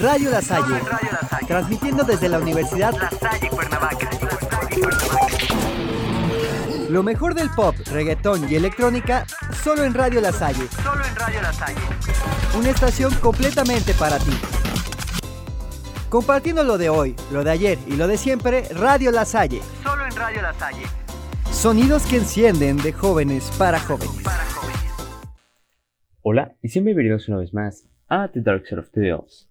[0.00, 0.80] Radio La Salle,
[1.46, 4.08] transmitiendo desde la Universidad La Salle Cuernavaca.
[6.88, 9.26] lo mejor del pop, reggaetón y electrónica
[9.62, 11.80] solo en Radio La Salle, Solo en Radio La Salle.
[12.58, 14.32] una estación completamente para ti.
[16.08, 19.60] Compartiendo lo de hoy, lo de ayer y lo de siempre, Radio La Salle.
[19.82, 20.82] Solo en Radio La Salle.
[21.52, 24.22] Sonidos que encienden de jóvenes para jóvenes.
[24.24, 24.80] Para jóvenes.
[26.22, 29.49] Hola y bienvenidos una vez más a The Dark Side of the Tales.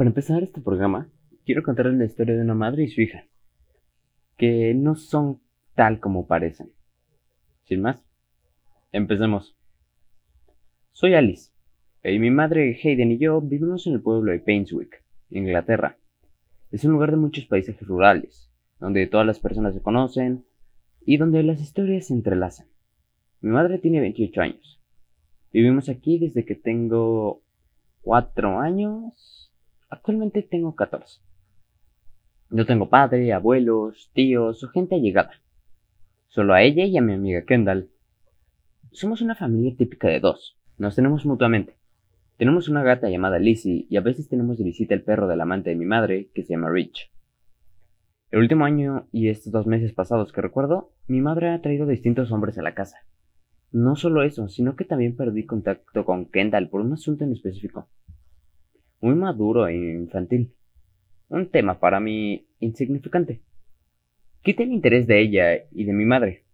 [0.00, 1.10] Para empezar este programa,
[1.44, 3.26] quiero contarles la historia de una madre y su hija,
[4.38, 5.42] que no son
[5.74, 6.72] tal como parecen.
[7.64, 8.02] Sin más,
[8.92, 9.58] empecemos.
[10.92, 11.52] Soy Alice,
[12.02, 15.98] y mi madre Hayden y yo vivimos en el pueblo de Painswick, Inglaterra.
[16.70, 20.46] Es un lugar de muchos paisajes rurales, donde todas las personas se conocen
[21.04, 22.68] y donde las historias se entrelazan.
[23.42, 24.80] Mi madre tiene 28 años.
[25.52, 27.42] Vivimos aquí desde que tengo
[28.00, 29.49] 4 años.
[29.90, 31.20] Actualmente tengo 14.
[32.48, 35.32] No tengo padre, abuelos, tíos o gente allegada.
[36.28, 37.90] Solo a ella y a mi amiga Kendall.
[38.92, 40.56] Somos una familia típica de dos.
[40.78, 41.76] Nos tenemos mutuamente.
[42.36, 45.70] Tenemos una gata llamada Lizzie y a veces tenemos de visita el perro del amante
[45.70, 47.10] de mi madre que se llama Rich.
[48.30, 52.30] El último año y estos dos meses pasados que recuerdo, mi madre ha traído distintos
[52.30, 52.98] hombres a la casa.
[53.72, 57.88] No solo eso, sino que también perdí contacto con Kendall por un asunto en específico.
[59.00, 60.52] Muy maduro e infantil.
[61.28, 63.40] Un tema para mí insignificante.
[64.42, 66.44] Quité el interés de ella y de mi madre.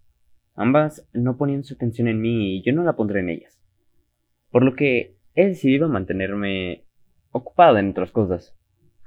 [0.55, 3.61] Ambas no ponían su atención en mí y yo no la pondré en ellas.
[4.53, 6.85] Por lo que he decidido mantenerme
[7.33, 8.57] ocupado en otras cosas,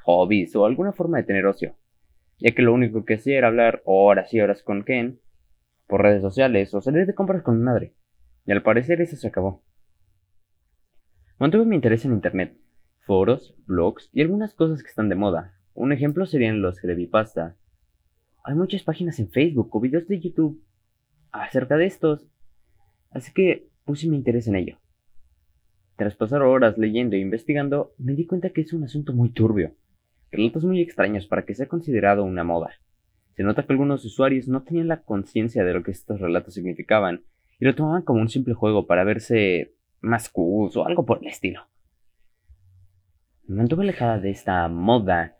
[0.04, 1.76] hobbies o alguna forma de tener ocio,
[2.40, 5.22] ya que lo único que hacía era hablar horas y horas con Ken
[5.88, 7.94] por redes sociales o salir de compras con mi madre.
[8.46, 9.64] Y al parecer eso se acabó.
[11.40, 12.58] Mantuve mi interés en internet,
[13.10, 15.56] foros, blogs y algunas cosas que están de moda.
[15.74, 17.56] Un ejemplo serían los creepypasta.
[18.44, 20.64] Hay muchas páginas en Facebook o videos de YouTube
[21.32, 22.28] acerca de estos,
[23.10, 24.78] así que puse mi interés en ello.
[25.96, 29.74] Tras pasar horas leyendo e investigando, me di cuenta que es un asunto muy turbio.
[30.32, 32.70] Relatos muy extraños para que sea considerado una moda.
[33.36, 37.24] Se nota que algunos usuarios no tenían la conciencia de lo que estos relatos significaban
[37.60, 41.30] y lo tomaban como un simple juego para verse más cool o algo por el
[41.30, 41.64] estilo.
[43.50, 45.36] Me mantuve alejada de esta moda,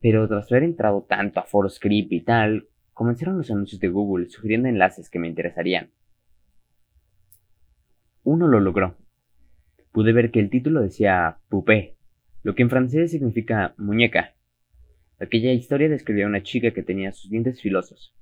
[0.00, 4.68] pero tras haber entrado tanto a foros y tal, comenzaron los anuncios de Google sugiriendo
[4.68, 5.92] enlaces que me interesarían.
[8.24, 8.96] Uno lo logró.
[9.92, 11.94] Pude ver que el título decía Poupée,
[12.42, 14.34] lo que en francés significa muñeca.
[15.20, 18.16] Aquella historia describía a una chica que tenía sus dientes filosos.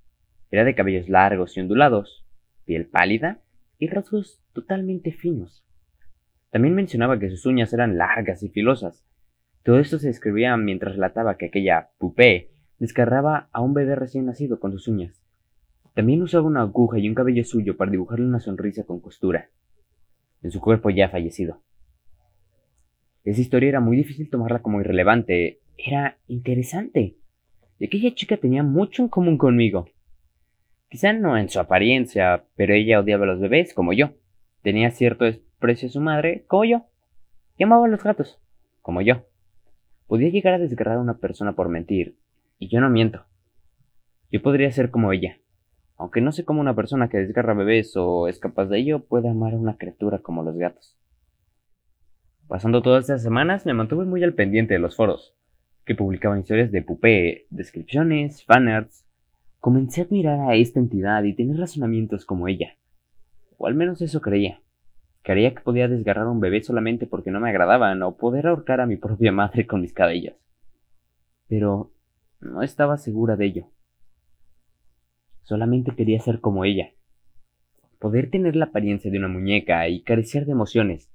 [0.51, 2.27] Era de cabellos largos y ondulados,
[2.67, 3.41] piel pálida
[3.79, 5.65] y rasgos totalmente finos.
[6.51, 9.07] También mencionaba que sus uñas eran largas y filosas.
[9.63, 14.59] Todo esto se escribía mientras relataba que aquella pupé descarraba a un bebé recién nacido
[14.59, 15.23] con sus uñas.
[15.95, 19.51] También usaba una aguja y un cabello suyo para dibujarle una sonrisa con costura,
[20.43, 21.63] en su cuerpo ya fallecido.
[23.25, 27.17] Esa historia era muy difícil tomarla como irrelevante, era interesante.
[27.79, 29.87] Y aquella chica tenía mucho en común conmigo.
[30.89, 34.11] Quizá no en su apariencia, pero ella odiaba a los bebés como yo.
[34.63, 36.87] Tenía cierto desprecio a su madre como yo.
[37.57, 38.41] Y amaba a los gatos
[38.81, 39.25] como yo.
[40.13, 42.19] Podía llegar a desgarrar a una persona por mentir,
[42.59, 43.25] y yo no miento.
[44.31, 45.39] Yo podría ser como ella.
[45.97, 49.31] Aunque no sé cómo una persona que desgarra bebés o es capaz de ello puede
[49.31, 50.99] amar a una criatura como los gatos.
[52.47, 55.35] Pasando todas estas semanas me mantuve muy al pendiente de los foros,
[55.87, 59.07] que publicaban historias de pupé, descripciones, fanarts.
[59.61, 62.77] Comencé a admirar a esta entidad y tener razonamientos como ella.
[63.57, 64.61] O al menos eso creía.
[65.23, 68.81] Creía que podía desgarrar a un bebé solamente porque no me agradaban o poder ahorcar
[68.81, 70.35] a mi propia madre con mis cabellos.
[71.49, 71.93] Pero
[72.41, 73.67] no estaba segura de ello.
[75.43, 76.91] Solamente quería ser como ella.
[77.99, 81.09] Poder tener la apariencia de una muñeca y carecer de emociones.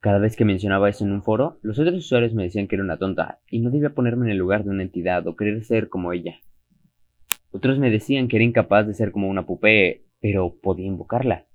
[0.00, 2.84] Cada vez que mencionaba eso en un foro, los otros usuarios me decían que era
[2.84, 5.88] una tonta y no debía ponerme en el lugar de una entidad o querer ser
[5.88, 6.40] como ella.
[7.50, 11.46] Otros me decían que era incapaz de ser como una pupé, pero podía invocarla.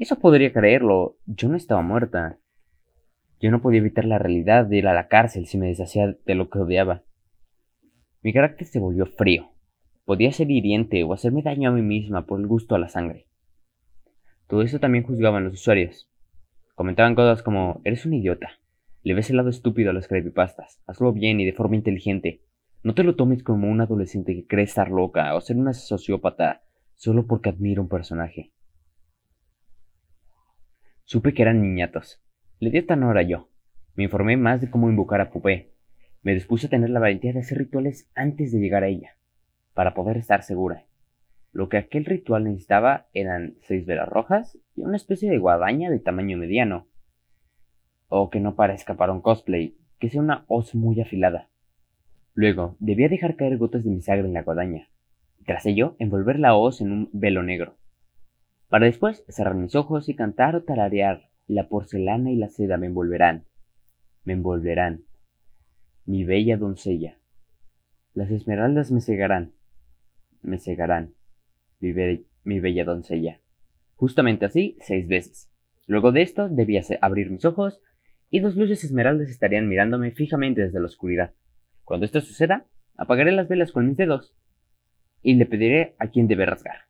[0.00, 2.38] Eso podría creerlo, yo no estaba muerta.
[3.38, 6.34] Yo no podía evitar la realidad de ir a la cárcel si me deshacía de
[6.34, 7.02] lo que odiaba.
[8.22, 9.50] Mi carácter se volvió frío.
[10.06, 13.26] Podía ser hiriente o hacerme daño a mí misma por el gusto a la sangre.
[14.48, 16.10] Todo eso también juzgaban los usuarios.
[16.74, 18.52] Comentaban cosas como, eres un idiota.
[19.02, 20.80] Le ves el lado estúpido a los creepypastas.
[20.86, 22.40] Hazlo bien y de forma inteligente.
[22.82, 26.62] No te lo tomes como un adolescente que cree estar loca o ser una sociópata
[26.94, 28.54] solo porque admira un personaje.
[31.10, 32.22] Supe que eran niñatos.
[32.60, 33.48] Le di tan hora yo.
[33.96, 35.72] Me informé más de cómo invocar a Pupé.
[36.22, 39.16] Me dispuse a tener la valentía de hacer rituales antes de llegar a ella,
[39.74, 40.86] para poder estar segura.
[41.50, 45.98] Lo que aquel ritual necesitaba eran seis velas rojas y una especie de guadaña de
[45.98, 46.86] tamaño mediano.
[48.06, 51.48] O que no parezca para un cosplay, que sea una hoz muy afilada.
[52.34, 54.86] Luego, debía dejar caer gotas de mi sangre en la guadaña.
[55.44, 57.79] Tras ello, envolver la hoz en un velo negro.
[58.70, 62.86] Para después cerrar mis ojos y cantar o tararear la porcelana y la seda me
[62.86, 63.44] envolverán.
[64.22, 65.02] Me envolverán.
[66.06, 67.18] Mi bella doncella.
[68.14, 69.54] Las esmeraldas me cegarán.
[70.40, 71.14] Me cegarán.
[71.80, 71.92] Mi,
[72.44, 73.40] mi bella doncella.
[73.96, 75.50] Justamente así, seis veces.
[75.88, 77.82] Luego de esto, debía abrir mis ojos
[78.30, 81.34] y dos luces esmeraldas estarían mirándome fijamente desde la oscuridad.
[81.82, 84.32] Cuando esto suceda, apagaré las velas con mis dedos
[85.22, 86.89] y le pediré a quien debe rasgar.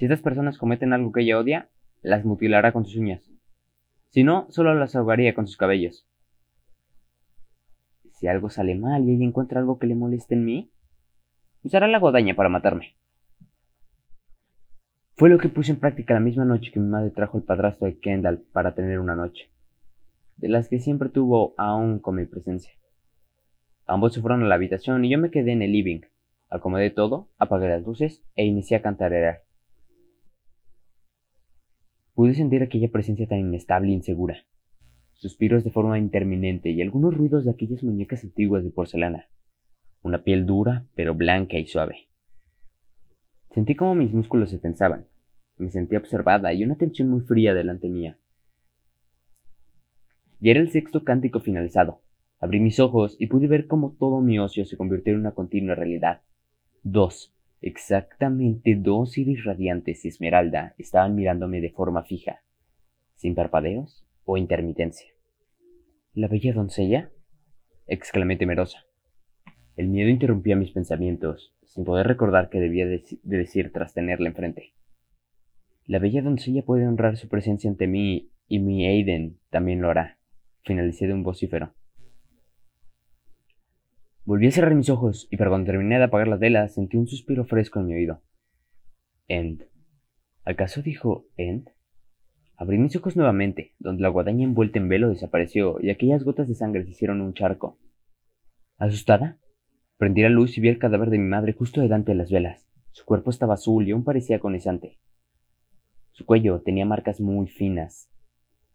[0.00, 1.68] Si estas personas cometen algo que ella odia,
[2.00, 3.30] las mutilará con sus uñas.
[4.08, 6.08] Si no, solo las ahogaría con sus cabellos.
[8.12, 10.70] Si algo sale mal y ella encuentra algo que le moleste en mí,
[11.64, 12.94] usará la guadaña para matarme.
[15.16, 17.86] Fue lo que puse en práctica la misma noche que mi madre trajo el padrastro
[17.86, 19.50] de Kendall para tener una noche,
[20.38, 22.72] de las que siempre tuvo aún con mi presencia.
[23.84, 26.00] Ambos se fueron a la habitación y yo me quedé en el living.
[26.48, 29.42] Acomodé todo, apagué las luces e inicié a cantarear.
[32.20, 34.44] Pude sentir aquella presencia tan inestable e insegura.
[35.14, 39.28] Suspiros de forma interminente y algunos ruidos de aquellas muñecas antiguas de porcelana.
[40.02, 42.10] Una piel dura, pero blanca y suave.
[43.54, 45.06] Sentí como mis músculos se tensaban.
[45.56, 48.18] Me sentí observada y una tensión muy fría delante mía.
[50.42, 52.02] Y era el sexto cántico finalizado.
[52.38, 55.74] Abrí mis ojos y pude ver cómo todo mi ocio se convirtió en una continua
[55.74, 56.20] realidad.
[56.82, 62.42] Dos, exactamente dos iris radiantes esmeralda estaban mirándome de forma fija,
[63.16, 65.08] sin parpadeos o intermitencia.
[66.14, 67.10] ¿La bella doncella?
[67.86, 68.86] exclamé temerosa.
[69.76, 74.74] El miedo interrumpía mis pensamientos, sin poder recordar qué debía de decir tras tenerla enfrente.
[75.86, 80.18] La bella doncella puede honrar su presencia ante mí y mi Aiden también lo hará,
[80.62, 81.74] finalicé de un vocífero.
[84.30, 87.08] Volví a cerrar mis ojos y para cuando terminé de apagar las velas sentí un
[87.08, 88.22] suspiro fresco en mi oído.
[89.26, 89.64] End.
[90.44, 91.68] ¿Acaso dijo End?
[92.54, 96.54] Abrí mis ojos nuevamente, donde la guadaña envuelta en velo desapareció y aquellas gotas de
[96.54, 97.80] sangre se hicieron un charco.
[98.78, 99.40] ¿Asustada?
[99.96, 102.68] Prendí la luz y vi el cadáver de mi madre justo delante de las velas.
[102.92, 105.00] Su cuerpo estaba azul y aún parecía agonizante.
[106.12, 108.08] Su cuello tenía marcas muy finas.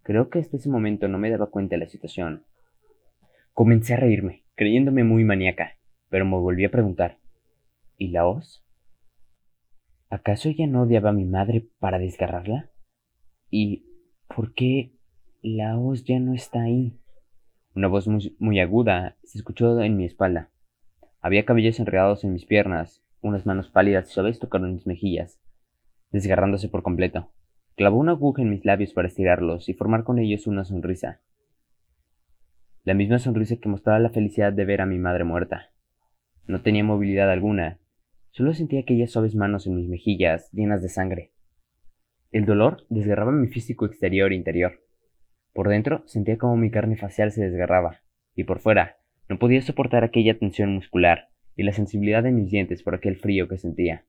[0.03, 2.43] Creo que hasta ese momento no me daba cuenta de la situación.
[3.53, 5.77] Comencé a reírme creyéndome muy maníaca,
[6.09, 7.19] pero me volví a preguntar,
[7.97, 8.63] ¿y la hoz?
[10.09, 12.69] ¿Acaso ella no odiaba a mi madre para desgarrarla?
[13.49, 13.85] ¿Y
[14.33, 14.93] por qué
[15.41, 16.97] la hoz ya no está ahí?
[17.75, 20.49] Una voz muy, aguda se escuchó en mi espalda.
[21.19, 25.41] Había cabellos enredados en mis piernas, unas manos pálidas y suaves tocaron mis mejillas,
[26.11, 27.31] desgarrándose por completo.
[27.75, 31.19] Clavó una aguja en mis labios para estirarlos y formar con ellos una sonrisa
[32.85, 35.71] la misma sonrisa que mostraba la felicidad de ver a mi madre muerta.
[36.45, 37.79] No tenía movilidad alguna,
[38.29, 41.31] solo sentía aquellas suaves manos en mis mejillas, llenas de sangre.
[42.31, 44.83] El dolor desgarraba mi físico exterior e interior.
[45.51, 48.01] Por dentro sentía como mi carne facial se desgarraba,
[48.35, 52.83] y por fuera no podía soportar aquella tensión muscular y la sensibilidad de mis dientes
[52.83, 54.05] por aquel frío que sentía.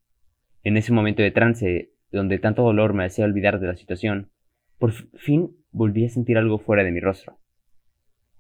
[0.64, 4.32] En ese momento de trance, donde tanto dolor me hacía olvidar de la situación,
[4.78, 7.38] por fin volví a sentir algo fuera de mi rostro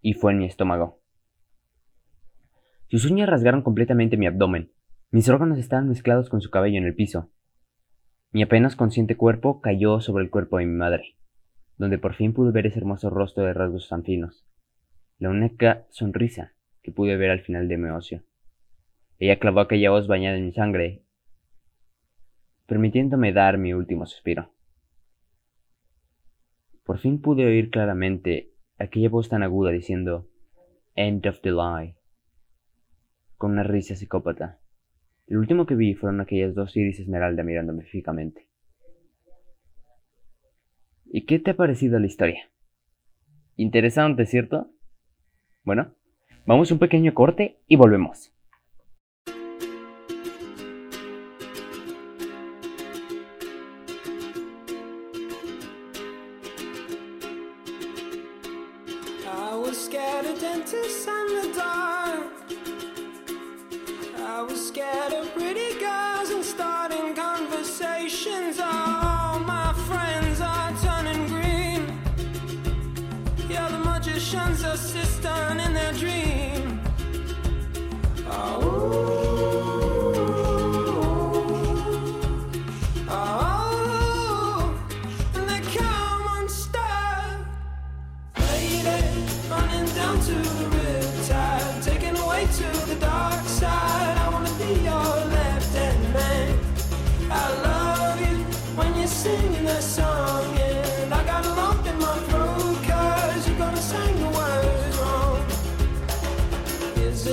[0.06, 1.00] y fue en mi estómago.
[2.86, 4.70] Sus uñas rasgaron completamente mi abdomen.
[5.10, 7.32] Mis órganos estaban mezclados con su cabello en el piso.
[8.30, 11.16] Mi apenas consciente cuerpo cayó sobre el cuerpo de mi madre,
[11.76, 14.46] donde por fin pude ver ese hermoso rostro de rasgos tan finos,
[15.18, 16.52] la única sonrisa
[16.84, 18.22] que pude ver al final de mi ocio.
[19.18, 21.02] Ella clavó aquella voz bañada en mi sangre,
[22.66, 24.52] permitiéndome dar mi último suspiro.
[26.84, 30.28] Por fin pude oír claramente aquella voz tan aguda diciendo
[30.94, 31.96] End of the lie,
[33.36, 34.58] con una risa psicópata.
[35.26, 38.46] El último que vi fueron aquellas dos iris esmeralda mirándome fijamente.
[41.06, 42.50] ¿Y qué te ha parecido la historia?
[43.56, 44.70] Interesante, ¿cierto?
[45.64, 45.94] Bueno,
[46.46, 48.35] vamos a un pequeño corte y volvemos.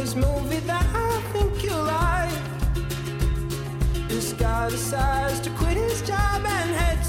[0.03, 2.43] This movie that I think you like?
[4.09, 7.02] This guy decides to quit his job and head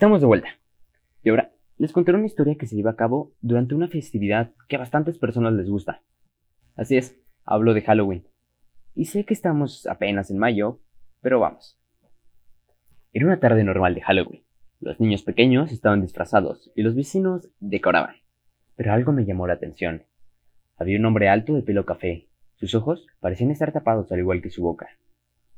[0.00, 0.48] estamos de vuelta.
[1.22, 4.76] Y ahora les contaré una historia que se lleva a cabo durante una festividad que
[4.76, 6.00] a bastantes personas les gusta.
[6.74, 8.26] Así es, hablo de Halloween.
[8.94, 10.80] Y sé que estamos apenas en mayo,
[11.20, 11.78] pero vamos.
[13.12, 14.42] Era una tarde normal de Halloween.
[14.80, 18.16] Los niños pequeños estaban disfrazados y los vecinos decoraban.
[18.76, 20.04] Pero algo me llamó la atención.
[20.78, 22.30] Había un hombre alto de pelo café.
[22.54, 24.88] Sus ojos parecían estar tapados al igual que su boca.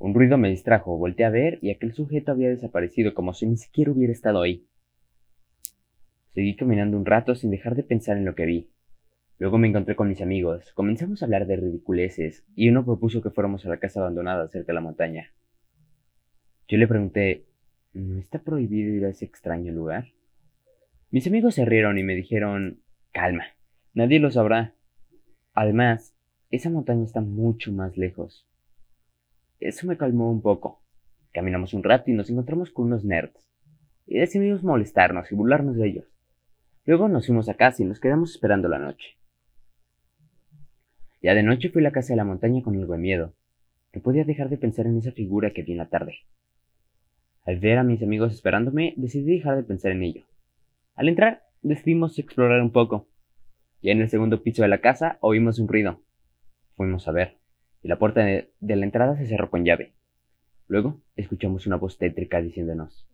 [0.03, 3.57] Un ruido me distrajo, volteé a ver y aquel sujeto había desaparecido como si ni
[3.57, 4.67] siquiera hubiera estado ahí.
[6.35, 8.69] Seguí caminando un rato sin dejar de pensar en lo que vi.
[9.39, 13.31] Luego me encontré con mis amigos, comenzamos a hablar de ridiculeces y uno propuso que
[13.31, 15.33] fuéramos a la casa abandonada cerca de la montaña.
[16.67, 17.45] Yo le pregunté,
[17.93, 20.07] ¿no está prohibido ir a ese extraño lugar?
[21.13, 22.81] Mis amigos se rieron y me dijeron,
[23.13, 23.45] calma,
[23.95, 24.75] nadie lo sabrá.
[25.55, 26.17] Además,
[26.51, 28.49] esa montaña está mucho más lejos.
[29.63, 30.83] Eso me calmó un poco.
[31.33, 33.47] Caminamos un rato y nos encontramos con unos nerds.
[34.09, 36.05] Y decidimos molestarnos y burlarnos de ellos.
[36.85, 39.17] Luego nos fuimos a casa y nos quedamos esperando la noche.
[41.23, 43.35] Ya de noche fui a la casa de la montaña con algo de miedo.
[43.95, 46.17] No podía dejar de pensar en esa figura que vi en la tarde.
[47.45, 50.25] Al ver a mis amigos esperándome, decidí dejar de pensar en ello.
[50.97, 53.07] Al entrar, decidimos explorar un poco.
[53.81, 56.01] Ya en el segundo piso de la casa oímos un ruido.
[56.75, 57.37] Fuimos a ver,
[57.83, 59.93] y la puerta de, la entrada se cerró con llave.
[60.69, 63.07] Luego escuchamos una voz tétrica diciéndonos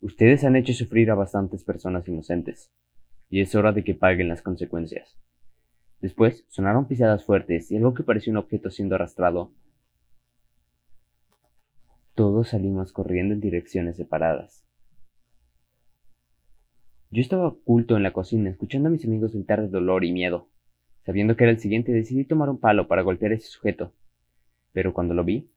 [0.00, 2.70] Ustedes han hecho sufrir a bastantes personas inocentes,
[3.30, 5.16] y es hora de que paguen las consecuencias.
[6.00, 9.52] Después sonaron pisadas fuertes y algo que parecía un objeto siendo arrastrado.
[12.14, 14.66] Todos salimos corriendo en direcciones separadas.
[17.10, 20.48] Yo estaba oculto en la cocina, escuchando a mis amigos gritar de dolor y miedo.
[21.06, 23.92] Sabiendo que era el siguiente, decidí tomar un palo para golpear a ese sujeto.
[24.72, 25.48] Pero cuando lo vi,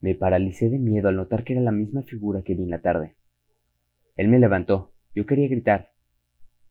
[0.00, 2.80] me paralicé de miedo al notar que era la misma figura que vi en la
[2.80, 3.16] tarde.
[4.14, 4.92] Él me levantó.
[5.16, 5.90] Yo quería gritar,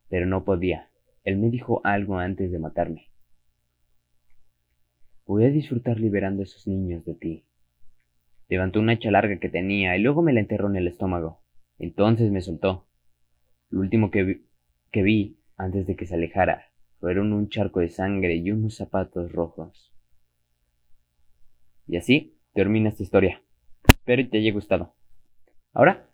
[0.08, 0.88] pero no podía.
[1.22, 3.10] él me dijo algo antes de matarme.
[5.26, 7.44] Voy a disfrutar liberando a esos niños de ti.
[8.48, 11.42] Levantó una hacha larga que tenía y luego me la enterró en el estómago.
[11.78, 12.86] Entonces me soltó.
[13.68, 14.40] Lo último que
[14.90, 16.67] que vi antes de que se alejara
[17.00, 19.92] fueron un charco de sangre y unos zapatos rojos.
[21.86, 23.42] Y así termina esta historia.
[23.86, 24.94] Espero que te haya gustado.
[25.72, 26.08] Ahora,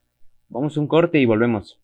[0.48, 1.80] vamos a un corte y volvemos.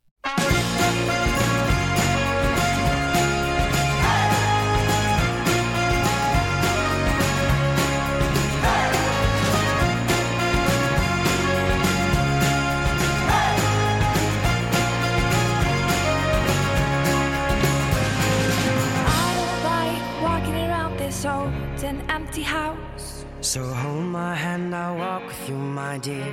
[25.90, 26.32] My dear.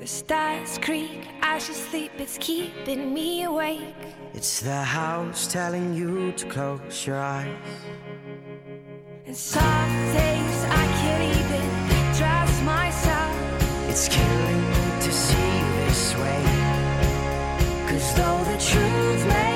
[0.00, 4.02] The stars creak as you sleep, it's keeping me awake.
[4.32, 7.74] It's the house telling you to close your eyes.
[9.26, 11.66] And some days I can't even
[12.18, 13.34] trust myself.
[13.90, 16.42] It's killing me to see you this way.
[17.88, 19.55] Cause though the truth may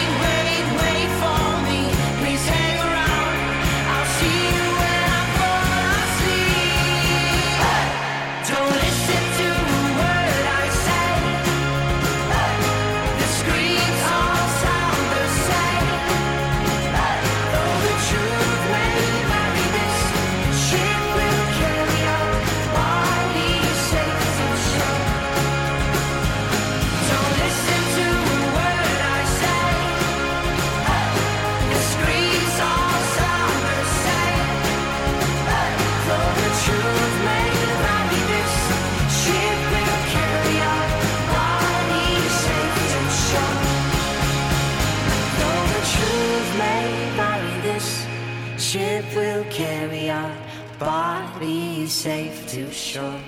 [48.71, 50.31] ship will carry our
[50.79, 53.19] bodies safe to shore.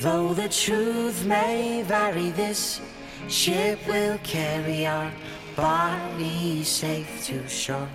[0.00, 2.82] Though the truth may vary, this
[3.26, 5.10] ship will carry our
[5.56, 7.88] bodies safe to shore.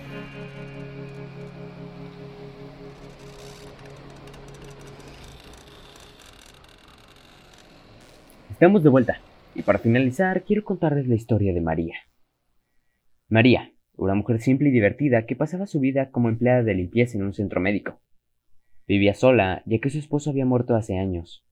[8.49, 9.21] Estamos de vuelta.
[9.53, 11.93] Y para finalizar, quiero contarles la historia de María.
[13.29, 17.23] María, una mujer simple y divertida que pasaba su vida como empleada de limpieza en
[17.23, 17.99] un centro médico.
[18.87, 21.45] Vivía sola, ya que su esposo había muerto hace años.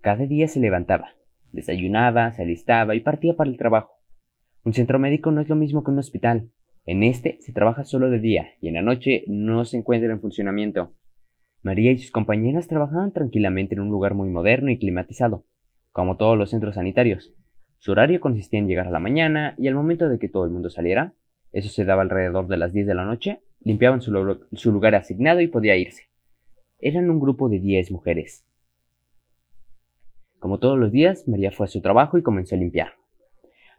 [0.00, 1.14] Cada día se levantaba,
[1.52, 3.92] desayunaba, se alistaba y partía para el trabajo.
[4.64, 6.50] Un centro médico no es lo mismo que un hospital.
[6.86, 10.20] En este se trabaja solo de día y en la noche no se encuentra en
[10.20, 10.94] funcionamiento.
[11.62, 15.46] María y sus compañeras trabajaban tranquilamente en un lugar muy moderno y climatizado,
[15.92, 17.32] como todos los centros sanitarios.
[17.78, 20.50] Su horario consistía en llegar a la mañana y al momento de que todo el
[20.50, 21.14] mundo saliera,
[21.54, 24.94] eso se daba alrededor de las 10 de la noche, limpiaban su, lu- su lugar
[24.94, 26.02] asignado y podía irse.
[26.78, 28.44] Eran un grupo de 10 mujeres.
[30.38, 32.88] Como todos los días, María fue a su trabajo y comenzó a limpiar.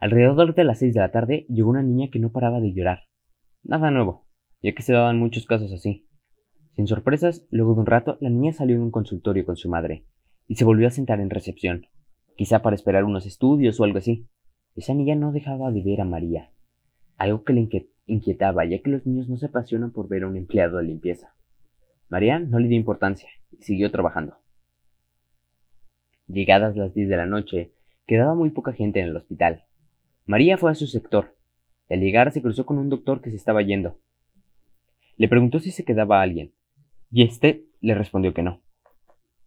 [0.00, 3.04] Alrededor de las 6 de la tarde llegó una niña que no paraba de llorar.
[3.62, 4.26] Nada nuevo,
[4.62, 6.08] ya que se daban muchos casos así.
[6.74, 10.04] Sin sorpresas, luego de un rato, la niña salió de un consultorio con su madre
[10.48, 11.86] y se volvió a sentar en recepción,
[12.36, 14.28] quizá para esperar unos estudios o algo así.
[14.74, 16.50] Esa niña no dejaba de ver a María,
[17.16, 17.68] algo que le
[18.06, 21.34] inquietaba, ya que los niños no se apasionan por ver a un empleado de limpieza.
[22.08, 24.36] María no le dio importancia y siguió trabajando.
[26.28, 27.72] Llegadas las 10 de la noche,
[28.06, 29.64] quedaba muy poca gente en el hospital.
[30.24, 31.36] María fue a su sector.
[31.88, 33.98] Al llegar se cruzó con un doctor que se estaba yendo.
[35.16, 36.52] Le preguntó si se quedaba alguien,
[37.10, 38.60] y este le respondió que no.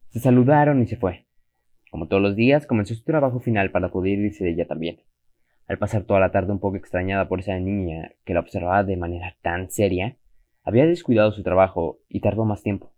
[0.09, 1.25] Se saludaron y se fue.
[1.91, 5.01] Como todos los días, comenzó su trabajo final para poder irse de ella también.
[5.69, 8.97] Al pasar toda la tarde un poco extrañada por esa niña que la observaba de
[8.97, 10.17] manera tan seria,
[10.63, 12.91] había descuidado su trabajo y tardó más tiempo,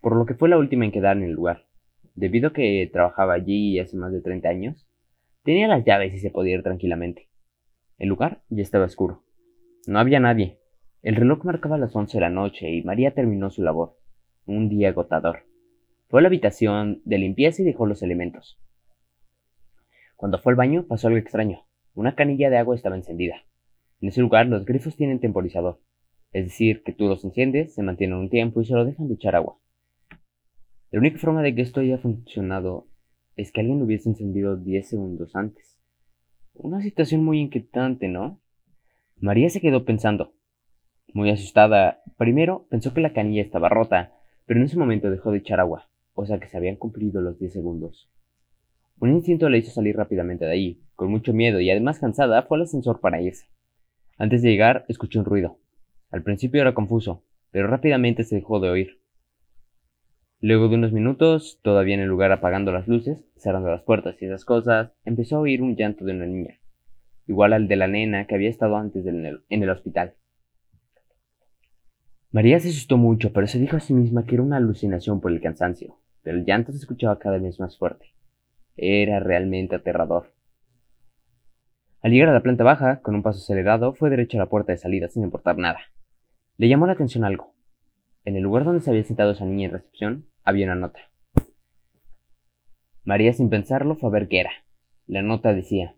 [0.00, 1.66] por lo que fue la última en quedar en el lugar.
[2.16, 4.88] Debido a que trabajaba allí hace más de 30 años,
[5.44, 7.28] tenía las llaves y se podía ir tranquilamente.
[7.98, 9.22] El lugar ya estaba oscuro.
[9.86, 10.58] No había nadie.
[11.02, 13.96] El reloj marcaba las 11 de la noche y María terminó su labor.
[14.44, 15.44] Un día agotador.
[16.08, 18.60] Fue a la habitación de limpieza y dejó los elementos.
[20.16, 21.67] Cuando fue al baño pasó algo extraño.
[21.98, 23.42] Una canilla de agua estaba encendida.
[24.00, 25.80] En ese lugar los grifos tienen temporizador.
[26.30, 29.34] Es decir, que tú los enciendes, se mantienen un tiempo y solo dejan de echar
[29.34, 29.58] agua.
[30.92, 32.86] La única forma de que esto haya funcionado
[33.34, 35.76] es que alguien lo hubiese encendido 10 segundos antes.
[36.54, 38.40] Una situación muy inquietante, ¿no?
[39.16, 40.34] María se quedó pensando.
[41.12, 44.12] Muy asustada, primero pensó que la canilla estaba rota,
[44.46, 47.40] pero en ese momento dejó de echar agua, o sea que se habían cumplido los
[47.40, 48.08] 10 segundos.
[49.00, 50.87] Un instinto le hizo salir rápidamente de ahí.
[50.98, 53.46] Con mucho miedo y además cansada, fue al ascensor para irse.
[54.16, 55.60] Antes de llegar, escuchó un ruido.
[56.10, 59.00] Al principio era confuso, pero rápidamente se dejó de oír.
[60.40, 64.24] Luego de unos minutos, todavía en el lugar apagando las luces, cerrando las puertas y
[64.24, 66.58] esas cosas, empezó a oír un llanto de una niña,
[67.28, 70.16] igual al de la nena que había estado antes en el, hospital.
[72.32, 75.30] María se asustó mucho, pero se dijo a sí misma que era una alucinación por
[75.30, 78.06] el cansancio, pero el llanto se escuchaba cada vez más fuerte.
[78.76, 80.36] Era realmente aterrador.
[82.00, 84.72] Al llegar a la planta baja, con un paso acelerado, fue derecho a la puerta
[84.72, 85.80] de salida sin importar nada.
[86.56, 87.54] Le llamó la atención algo.
[88.24, 91.00] En el lugar donde se había sentado esa niña en recepción, había una nota.
[93.04, 94.50] María, sin pensarlo, fue a ver qué era.
[95.06, 95.96] La nota decía: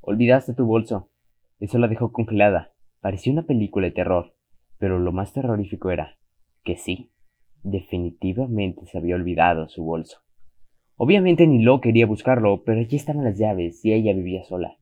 [0.00, 1.10] Olvidaste tu bolso.
[1.60, 2.72] Eso la dejó congelada.
[3.00, 4.34] Parecía una película de terror,
[4.78, 6.18] pero lo más terrorífico era
[6.64, 7.10] que sí,
[7.62, 10.20] definitivamente se había olvidado su bolso.
[10.96, 14.77] Obviamente ni lo quería buscarlo, pero allí estaban las llaves y ella vivía sola.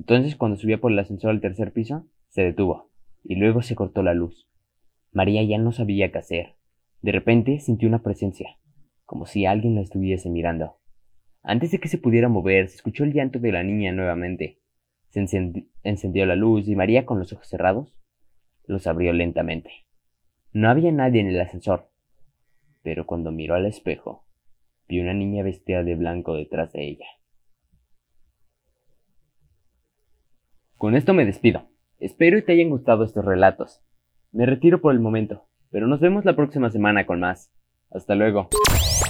[0.00, 2.88] Entonces, cuando subía por el ascensor al tercer piso, se detuvo,
[3.22, 4.48] y luego se cortó la luz.
[5.12, 6.54] María ya no sabía qué hacer.
[7.02, 8.56] De repente sintió una presencia,
[9.04, 10.78] como si alguien la estuviese mirando.
[11.42, 14.62] Antes de que se pudiera mover, se escuchó el llanto de la niña nuevamente.
[15.10, 17.94] Se encendi- encendió la luz y María, con los ojos cerrados,
[18.64, 19.70] los abrió lentamente.
[20.54, 21.90] No había nadie en el ascensor,
[22.82, 24.24] pero cuando miró al espejo,
[24.88, 27.06] vio una niña vestida de blanco detrás de ella.
[30.80, 31.68] Con esto me despido.
[31.98, 33.82] Espero y te hayan gustado estos relatos.
[34.32, 37.52] Me retiro por el momento, pero nos vemos la próxima semana con más.
[37.90, 38.48] Hasta luego.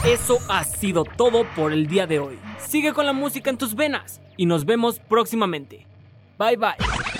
[0.04, 2.40] Eso ha sido todo por el día de hoy.
[2.58, 5.86] Sigue con la música en tus venas y nos vemos próximamente.
[6.40, 7.19] Bye bye.